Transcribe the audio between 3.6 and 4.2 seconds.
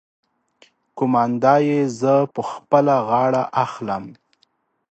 اخلم.